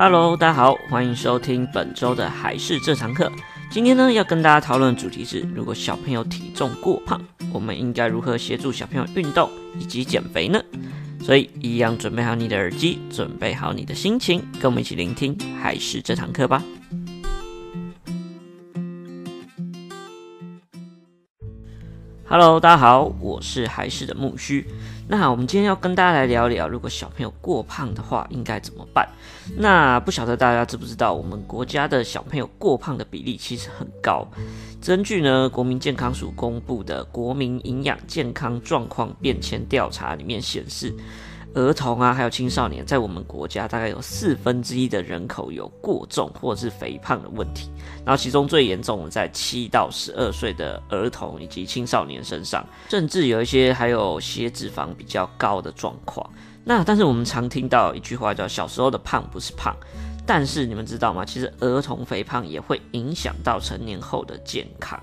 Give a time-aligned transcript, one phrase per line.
[0.00, 3.32] Hello，大家好，欢迎收听本周的还是这堂课。
[3.68, 7.20] 今天呢，要跟大家讨论的主题是：如果小朋友体重过胖，
[7.52, 10.62] 我们应该如何协助小朋友运动以及减肥呢？
[11.20, 16.62] 所以，一样准备好你的耳机，准备好你的心情，跟我们一起聆听还是这堂课吧。
[22.28, 24.64] Hello，大家好，我是还是的木须。
[25.10, 29.08] 那我们今天要跟大家来聊聊，如果小朋友过胖的话，应该怎么办？
[29.56, 34.26] 那不晓得大家知不知道，我们国家的小朋友过胖的比例其实很高。
[34.84, 40.94] 根据呢国民健康署公布的《国民营养健康状况变迁调查》里面显示。
[41.54, 47.70] 儿童啊，还有青少年，在我们国家大概有四分之一的人口有过重或者是肥胖的问题。
[48.04, 56.28] 然后其中最严重的在七到十二岁的儿童以及青少年身上，甚至有一些还有血脂肪比较高的状况。
[56.64, 59.74] 那但是我们常听到一句话叫“小时候的胖不是胖”，
[60.26, 61.24] 但是你们知道吗？
[61.24, 65.02] 其实儿童肥胖也会影响到成年后的健康。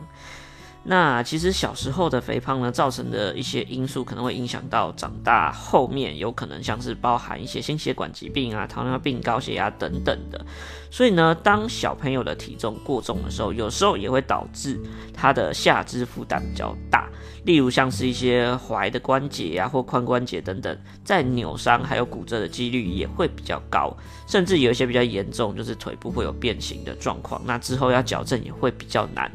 [0.87, 10.45] 那其实小时候的肥胖呢，造成的一些因素可能会影响到长大后面，有可能像是包含一些心血管疾病啊、糖尿病、高血压等等的。
[10.91, 14.79] 所以呢，当小朋友的体重过重的时候，有时候也会导致
[15.11, 17.09] 他的下肢负担比较大，
[17.43, 23.91] 例如像是一些踝的关节啊或髋关节等等，在扭伤还有骨折的几率也会比较高，
[24.27, 29.29] 甚至有一些比较严重，就是腿部会有变形的状况，那之后要矫正也会比较难，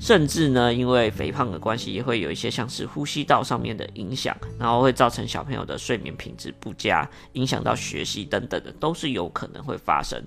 [0.00, 10.22] 甚至呢，因为肥胖的关系，也会有一些像是呼吸道上面的影响，然后会造成小朋友的睡眠品质不佳，影响到学习等等的，都是有可能会发生。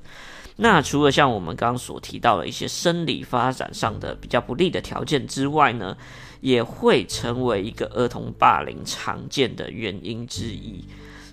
[0.55, 5.95] 那除了像我们刚刚所提到的一些生理发展上的比较不利的条件之外呢，
[6.41, 10.83] 也会成为一个儿童霸凌常见的原因之一。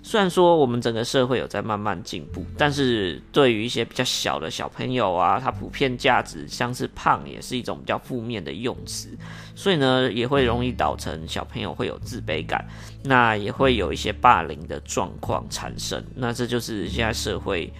[0.07, 9.09] 虽然说我们整个社会有在慢慢进步，但是对于一些比较小的小朋友啊，他普遍价值像是胖，也是一种比较负面的用词，
[9.55, 12.63] 所以呢，也会容易导成小朋友会有自卑感，
[13.03, 16.05] 那也会有一些霸凌的状况产生。
[16.13, 17.73] 那这就是现在社会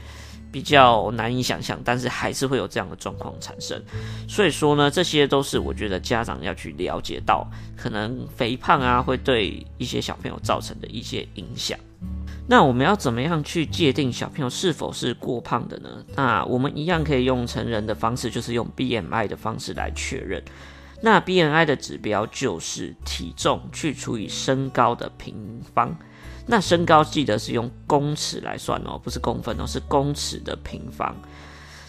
[0.51, 3.79] 比较难以想象，但是还是会有这样的状况产生。
[4.27, 7.47] 所以说呢，这些都是我觉得家长要去了解到，
[7.77, 11.77] 可能肥胖啊会对一些小朋友造成的一些影响。
[12.47, 16.05] 那我们要怎么样去界定小朋友是否是过胖的呢？
[16.15, 20.43] 那我们一样可以用成人的方式，就是用 BMI 的方式来确认。
[21.01, 25.95] 那 BMI 的指标就是体重去除以身高的平方。
[26.47, 31.15] 那身高记得是用公尺来算哦，不是公分哦，是公尺的平方。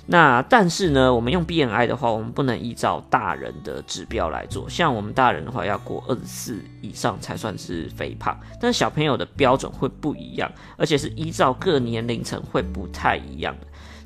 [0.08, 4.68] 那但是呢，我们用 BMI 的话，我们不能依照大人的指标来做。
[4.68, 13.52] 像我们大人的话，要过二十四以上才算是肥胖，但小朋友的标准会不一样，而且是依照各年龄层会不太一样。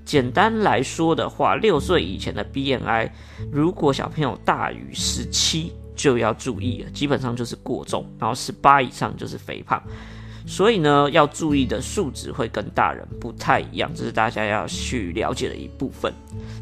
[0.02, 3.10] 简单来说的话，六岁以前的 BMI，
[3.52, 9.80] 如果小朋友大于十七，就要注意了，基本上就是过重，然后十八以上就是肥胖。
[10.50, 16.12] 所以呢，要注意的数值会跟大人不太一样，这是大家要去了解的一部分。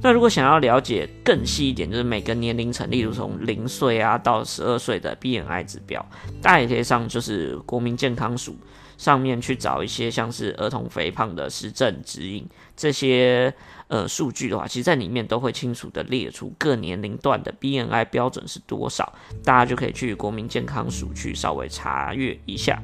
[0.03, 6.05] 那如果想要了解更细一点，就是每个年龄层，例如从零岁啊到十二岁的 BMI 指标，
[6.43, 8.55] 大家也可以上就是国民健康署
[8.99, 13.51] 上面去找一些像是儿童肥胖的实证指引这些
[13.87, 19.11] 呃数据的话，其实在里面都会清楚的列出各年龄段的 BMI 标准是多少，
[19.43, 22.79] 大家就可以去国民健康署去稍微查阅一下。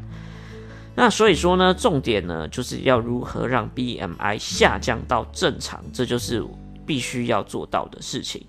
[0.97, 6.45] 那所以说呢，重点呢就是要如何让 BMI 下降到正常，这就是
[6.87, 8.45] 必须要做到的事情。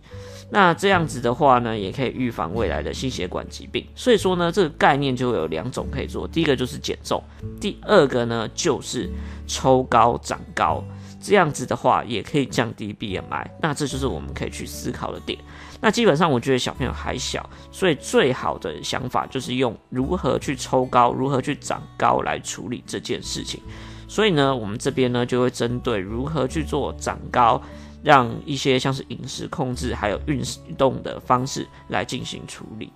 [0.51, 3.84] 那这样子的话呢，也可以预防未来的心血管疾病。
[3.95, 7.22] 所以说呢，这个概念就有两种可以做，第一个就是减重，
[7.59, 9.09] 第二个呢就是
[9.47, 10.84] 抽高长高。
[11.25, 15.40] 这样子的话也可以降低 BMI，那这就是我们可以去思考的点。
[15.81, 23.59] 那基本上我觉得小朋友还小，所以最好的想法就是用如何去抽高、如何去长高来处理这件事情。
[24.08, 27.59] 所以呢，我们这边呢就会针对如何去做长高，
[28.03, 30.44] 让一些像是饮食控制还有运
[30.78, 32.94] 动的方式来进行处理。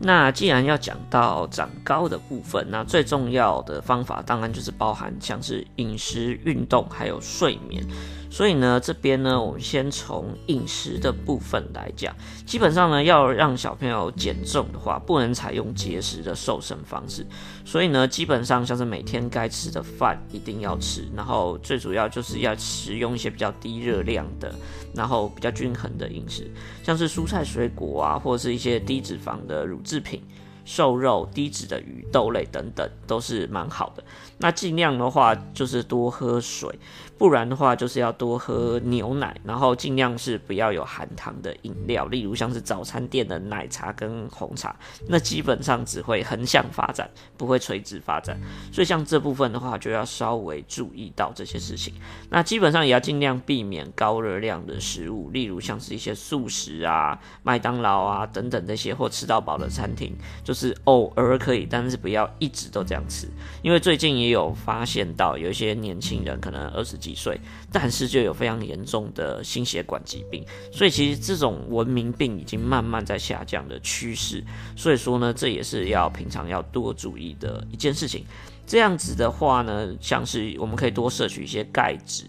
[0.00, 7.84] 那既然要讲到长高的部分，那最重要的方法当然就是包含像是饮食、运动还有睡眠。
[8.30, 12.14] 所以呢，这边呢，我们先从饮食的部分来讲。
[12.44, 17.26] 基本上呢，要让小朋友减重的话，不能采用节食的瘦身方式。
[17.64, 24.54] 所以呢，基本上像是每天该吃的饭一定要吃，然后最主要就是要食用一些比较低热量的，
[24.94, 26.50] 然后比较均衡的饮食，
[26.82, 30.22] 像是蔬菜水果啊，或者是一些低脂肪的乳制品。
[30.70, 34.04] 瘦肉、低脂的鱼、豆类等等，都是蛮好的。
[34.38, 36.72] 那尽量的话就是多喝水，
[37.18, 44.76] 不然的话就是要多喝牛奶，然后尽量是不要有含糖的饮料，例如像是早餐店的奶茶跟红茶，
[45.08, 48.40] 那基本上只会横向发展，不会垂直发展。
[48.72, 51.94] 所以像这部分的话，就要稍微注意到这些事情。
[52.30, 63.26] 那基本上也要尽量避免高热量的食物，例如像是一些素食啊、麦当劳啊等等这些，或吃到饱的餐厅，就是偶尔可以，但是不要一直都这样吃，
[63.62, 67.40] 因为最近有发现到有一些年轻人可能二十几岁，
[67.72, 74.42] 但是就有非常严重的心血管疾病，所以其实这种文明病已经慢慢在下降的趋势。
[74.76, 78.24] 所以说呢，这也是要平常要多注意的一件事情。
[78.66, 82.24] 这样子的话呢，像是我们可以多摄取一些钙质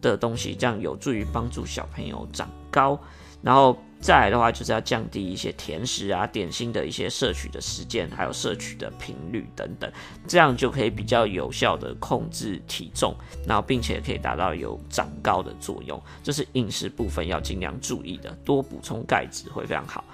[0.00, 3.00] 的东西，这样有助于帮助小朋友长高，
[3.42, 3.76] 然后。
[4.02, 9.90] 再来的话，就是要降低一些甜食啊、点心的一些摄取的时间，还有摄取的频率等等，
[10.26, 13.14] 这样就可以比较有效的控制体重，
[13.46, 16.02] 然后并且可以达到有长高的作用。
[16.20, 20.04] 这是饮食部分要尽量注意的，多补充钙质会非常好。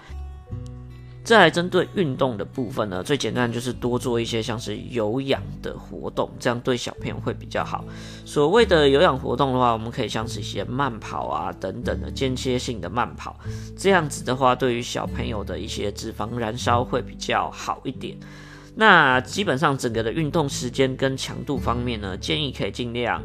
[1.29, 7.85] 再来针对运动的部分呢，最简单就是多做一些像是有氧的活动，这样对小朋友会比较好。
[8.25, 13.39] 所谓的有氧活动的话，我们可以像是一些慢跑啊等等的间歇性的慢跑，
[13.77, 18.17] 这样子的话，对于小朋友的一些脂肪燃烧会比较好一点。
[18.75, 23.23] 那基本上整个的运动时间跟强度方面呢，建议可以尽量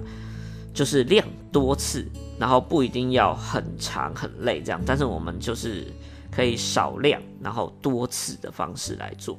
[0.74, 2.06] 就是量多次，
[2.38, 5.88] 然后不一定要很长很累这样，但是我们就是。
[6.33, 9.38] 可以少量，然后多次的方式来做。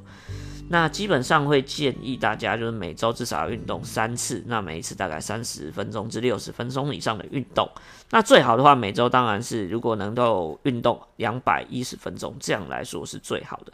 [0.67, 7.69] 那基本上会建议大家，就是每周至少要运动三次，那每一次大概三十分钟至六十分钟以上的运动。
[8.11, 13.73] 那最好的话，每周当然是如果能够运动两百一十分钟，这样来说是最好的。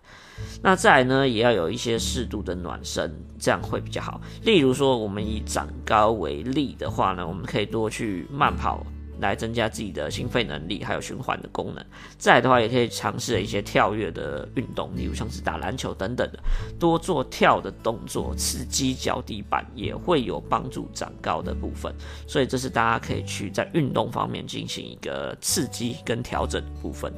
[0.62, 4.20] 那再来呢，也要有一些适度的暖身，这样会比较好。
[4.42, 8.84] 例如说，我们以长高为例的话呢，我们可以多去慢跑。
[9.20, 11.84] 来增加自己的心肺能力，还有循环的功能。
[12.18, 16.38] 再的话，也可以尝试一些跳跃的运动，例如像是打篮球等等的，
[16.78, 21.94] 多做跳的动作，刺激脚底板，也会有帮助长高的部分。
[22.26, 27.12] 所以这是大家可以去在运动方面进行一个刺激跟调整的部分。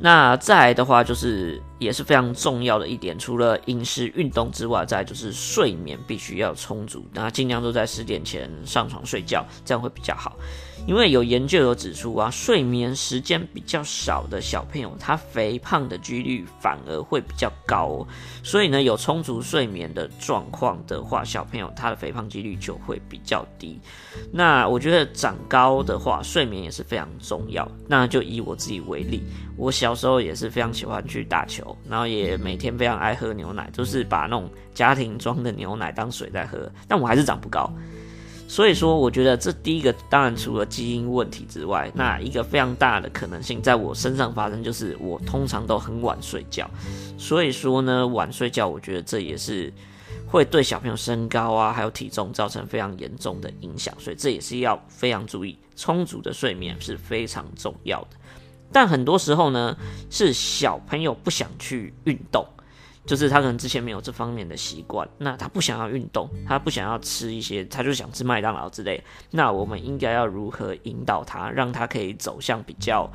[0.00, 10.36] 那再来的话，就是也是非常重要的一点，除了饮食、运动之外，再就是睡眠必须要充足，那尽量都在十点前上床睡觉，这样会比较好。
[10.86, 18.06] 因为有研究有指出啊，睡眠时间比较少的小朋友，他肥胖的几率反而会比较高。
[18.42, 23.78] 所以呢，有充足睡眠的状况的话，小朋友他的肥胖几率就会比较低。
[24.32, 27.70] 那我觉得长高的话，睡眠也是非常重要。
[27.86, 29.22] 那就以我自己为例，
[29.56, 37.70] 我小时候也是非常喜欢去打球，然后也每天非常爱喝牛奶，就是把那种家庭装的牛奶当水在喝，但我还是长不高。
[38.48, 46.68] 所以说，我觉得这第一个当然除了基因问题之外，那一个非常大的可能性在我身上发生，就是我通常都很晚睡觉。
[47.18, 49.70] 所以说呢，晚睡觉，我觉得这也是
[50.26, 53.94] 会对小朋友身高啊，还有体重造成非常严重的影响。
[53.98, 58.16] 所以这也是要非常注意，充足的睡眠是非常重要的。
[58.72, 59.76] 但很多时候呢，
[60.08, 62.46] 是小朋友不想去运动。
[63.08, 69.02] 就是他可能之前没有这方面的习惯，那他不想要运动，他不想要吃一些，他就想吃麦当劳之类。
[69.30, 73.10] 那我们应该要如何引导他，让他可以走向比较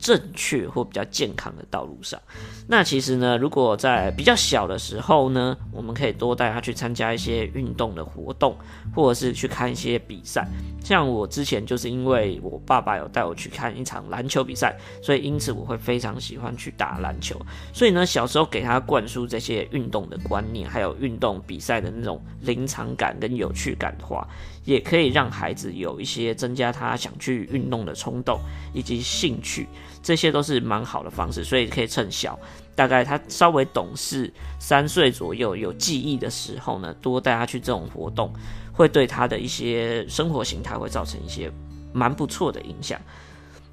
[0.00, 2.18] 正确或比较健康的道路上，
[2.66, 8.56] 那其实呢，如果在比较小的时候呢，我们可以多带他去参加一些运动的活动，
[8.96, 10.48] 或者是去看一些比赛。
[10.82, 17.38] 像我之前就是因为我爸爸有带我去看一场篮球比赛，所以因此我会非常喜欢去打篮球。
[17.74, 24.26] 所以呢，小时候给他灌输这些运动的观念，还有运动比赛的那种临场感跟有趣感的话，
[24.64, 28.40] 也可以让孩子有一些增加他想去运动的冲动
[28.72, 29.66] 以及兴趣。
[30.02, 32.38] 这些都是蛮好的方式，所以可以趁小，
[32.74, 38.32] 大概他稍微懂事，三岁左右有记忆的时候呢，多带他去这种活动，
[38.72, 41.52] 会对他的一些生活形态会造成一些
[41.92, 42.98] 蛮不错的影响。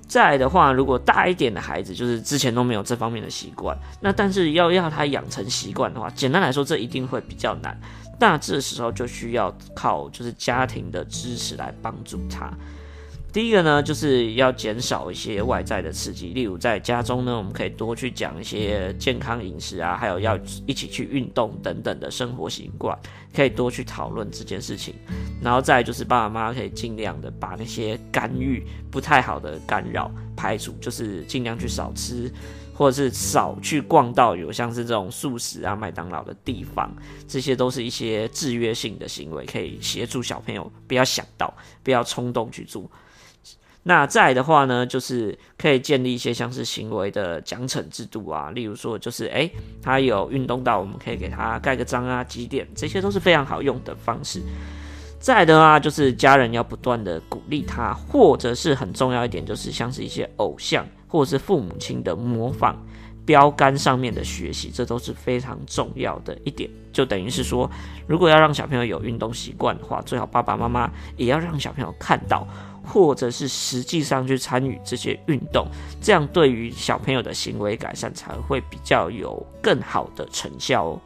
[0.07, 7.77] 再来的话，如果大一点的孩子，就是之前都没有这方面的习惯，那但是要要他养成习惯的话，简单来说，这一定会比较难。
[8.19, 12.51] 那这时候就需要靠就是家庭的支持来帮助他。
[13.34, 22.98] 第一个呢，就是要减少一些外在的刺激，例如在家中呢，我们可以多去讲一些健康饮食啊，还有要一起去运动等等的生活习惯，
[23.36, 24.96] 可以多去讨论这件事情。
[25.39, 32.31] 然后再就是爸爸妈妈可以尽量的把那些干预不太好的干扰排除，就是尽量去少吃
[32.74, 36.91] 或者是少去逛到有像是这种素食啊、麦当劳的地方，
[37.27, 41.53] 这些都是一些制约性的行为，可以协助小朋友不要想到，
[41.84, 42.89] 不要冲动去做。
[43.88, 49.50] 那再的话呢，就是可以建立一些像是行为的奖惩制度啊，例如说就是诶，
[49.82, 54.41] 他有运动到，我们可以给他盖个章啊，几点，这些都是非常好用的方式。
[55.22, 62.77] 再的话，就是家人要不断的鼓励他，或者是很重要一点，就是像是一些偶像或者是父母亲的模仿
[63.25, 66.70] 标杆上面的学习，这都是非常重要的一点。
[66.91, 67.72] 就等于是说，
[68.06, 72.46] 如果要让小朋友有运动习惯的话，最好爸爸妈妈也要让小朋友看到。
[72.88, 75.67] 或者是实际上去参与这些运动，
[76.01, 81.01] 这样对于小朋友的行为改善才会比较有更好的成效哦。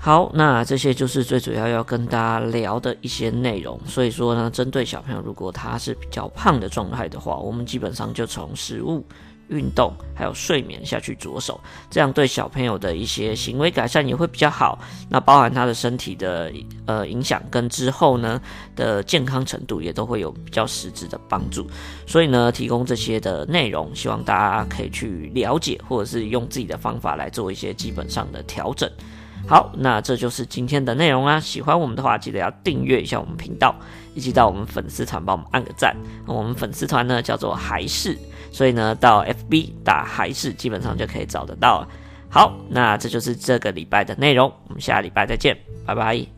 [0.00, 3.78] 好，那这些就是最主要要跟大家聊的一些内容。
[3.84, 9.04] 所以说呢，针对小朋友，如果他是比较胖的状态的话，我们基本上就从食物。
[9.48, 14.78] 运动还有睡眠下去着手，这样对小朋友的一些行为改善也会比较好。
[15.08, 16.52] 那包含他的身体的
[16.86, 18.40] 呃影响跟之后呢
[18.76, 21.66] 的健康程度也都会有比较实质的帮助。
[22.06, 28.90] 所以呢，提供这些的内容，希望大家可以去了解，或者是用自己的方法来做一些基本上的调整。
[29.46, 31.40] 好，那这就是今天的内容啦。
[31.40, 33.74] 喜欢我们的话，记得要订阅一下我们频道，
[34.14, 35.96] 以及到我们粉丝团帮我们按个赞。
[36.26, 38.18] 我们粉丝团呢叫做还是。
[38.50, 41.88] 所以呢，到 FB 打还是，基本上就可以找得到了。
[42.30, 46.37] 好，那这就是这个礼拜的内容，我们下礼拜再见，拜拜。